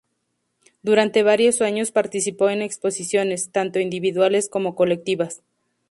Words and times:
Durante 0.81 1.21
varios 1.21 1.61
años 1.61 1.91
participó 1.91 2.49
en 2.49 2.63
exposiciones, 2.63 3.51
tanto 3.51 3.79
individuales 3.79 4.49
como 4.49 4.73
colectivas. 4.73 5.43